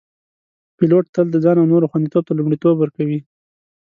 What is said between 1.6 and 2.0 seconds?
نورو